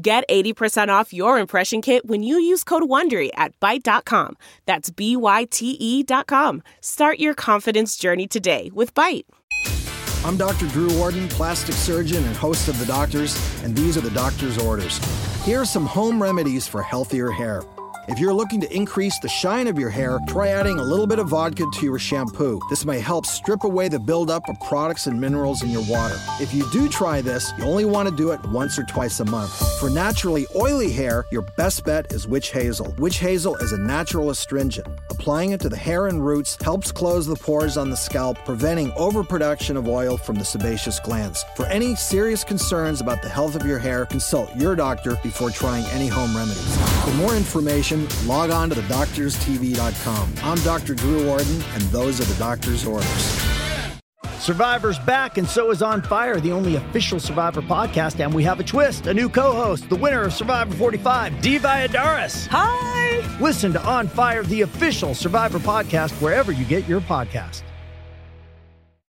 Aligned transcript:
Get 0.00 0.22
80% 0.28 0.90
off 0.90 1.12
your 1.12 1.40
impression 1.40 1.82
kit 1.82 2.06
when 2.06 2.22
you 2.22 2.38
use 2.38 2.62
code 2.62 2.84
WONDERY 2.84 3.30
at 3.34 3.58
Byte.com. 3.58 4.36
That's 4.64 4.90
B-Y-T-E 4.90 6.02
dot 6.04 6.28
com. 6.28 6.62
Start 6.80 7.18
your 7.18 7.34
confidence 7.34 7.96
journey 7.96 8.28
today 8.28 8.70
with 8.72 8.94
Byte. 8.94 9.24
I'm 10.24 10.36
Dr. 10.36 10.68
Drew 10.68 10.96
Ordon, 11.00 11.28
plastic 11.28 11.74
surgeon 11.74 12.22
and 12.24 12.36
host 12.36 12.68
of 12.68 12.78
The 12.78 12.86
Doctors, 12.86 13.36
and 13.64 13.76
these 13.76 13.96
are 13.96 14.00
the 14.00 14.10
doctor's 14.10 14.56
orders. 14.58 14.98
Here 15.44 15.62
are 15.62 15.64
some 15.64 15.86
home 15.86 16.22
remedies 16.22 16.68
for 16.68 16.80
healthier 16.80 17.32
hair. 17.32 17.62
If 18.08 18.18
you're 18.18 18.32
looking 18.32 18.62
to 18.62 18.74
increase 18.74 19.18
the 19.18 19.28
shine 19.28 19.66
of 19.66 19.78
your 19.78 19.90
hair, 19.90 20.18
try 20.26 20.48
adding 20.48 20.78
a 20.78 20.82
little 20.82 21.06
bit 21.06 21.18
of 21.18 21.28
vodka 21.28 21.66
to 21.70 21.84
your 21.84 21.98
shampoo. 21.98 22.58
This 22.70 22.86
may 22.86 23.00
help 23.00 23.26
strip 23.26 23.64
away 23.64 23.88
the 23.88 23.98
buildup 23.98 24.48
of 24.48 24.58
products 24.60 25.06
and 25.06 25.20
minerals 25.20 25.62
in 25.62 25.68
your 25.68 25.84
water. 25.84 26.16
If 26.40 26.54
you 26.54 26.66
do 26.72 26.88
try 26.88 27.20
this, 27.20 27.52
you 27.58 27.64
only 27.64 27.84
want 27.84 28.08
to 28.08 28.16
do 28.16 28.30
it 28.30 28.42
once 28.46 28.78
or 28.78 28.84
twice 28.84 29.20
a 29.20 29.26
month. 29.26 29.52
For 29.78 29.90
naturally 29.90 30.46
oily 30.56 30.90
hair, 30.90 31.26
your 31.30 31.42
best 31.58 31.84
bet 31.84 32.10
is 32.10 32.26
witch 32.26 32.50
hazel. 32.50 32.94
Witch 32.96 33.18
hazel 33.18 33.56
is 33.56 33.72
a 33.72 33.78
natural 33.78 34.30
astringent. 34.30 34.88
Applying 35.10 35.50
it 35.50 35.60
to 35.60 35.68
the 35.68 35.76
hair 35.76 36.06
and 36.06 36.24
roots 36.24 36.56
helps 36.62 36.90
close 36.90 37.26
the 37.26 37.36
pores 37.36 37.76
on 37.76 37.90
the 37.90 37.96
scalp, 37.96 38.38
preventing 38.46 38.90
overproduction 38.92 39.76
of 39.76 39.86
oil 39.86 40.16
from 40.16 40.36
the 40.36 40.44
sebaceous 40.46 40.98
glands. 40.98 41.44
For 41.56 41.66
any 41.66 41.94
serious 41.94 42.42
concerns 42.42 43.02
about 43.02 43.20
the 43.20 43.28
health 43.28 43.54
of 43.54 43.66
your 43.66 43.78
hair, 43.78 44.06
consult 44.06 44.56
your 44.56 44.74
doctor 44.74 45.18
before 45.22 45.50
trying 45.50 45.84
any 45.86 46.06
home 46.06 46.34
remedies. 46.34 46.76
For 47.04 47.10
more 47.14 47.34
information, 47.34 47.97
log 48.26 48.50
on 48.50 48.70
to 48.70 48.76
thedoctorstv.com. 48.76 50.34
I'm 50.42 50.58
Dr. 50.58 50.94
Drew 50.94 51.28
Ordon, 51.28 51.62
and 51.74 51.82
those 51.84 52.20
are 52.20 52.24
the 52.24 52.38
doctor's 52.38 52.86
orders. 52.86 53.48
Survivor's 54.38 54.98
back, 55.00 55.36
and 55.36 55.48
so 55.48 55.70
is 55.70 55.82
On 55.82 56.00
Fire, 56.00 56.40
the 56.40 56.52
only 56.52 56.76
official 56.76 57.18
Survivor 57.18 57.60
podcast. 57.60 58.22
And 58.24 58.32
we 58.32 58.44
have 58.44 58.60
a 58.60 58.64
twist 58.64 59.06
a 59.06 59.14
new 59.14 59.28
co 59.28 59.52
host, 59.52 59.88
the 59.88 59.96
winner 59.96 60.22
of 60.22 60.32
Survivor 60.32 60.74
45, 60.74 61.40
Dee 61.40 61.58
Valladares. 61.58 62.46
Hi! 62.46 63.38
Listen 63.40 63.72
to 63.72 63.82
On 63.84 64.06
Fire, 64.08 64.42
the 64.44 64.62
official 64.62 65.14
Survivor 65.14 65.58
podcast, 65.58 66.12
wherever 66.22 66.52
you 66.52 66.64
get 66.64 66.88
your 66.88 67.00
podcast. 67.00 67.62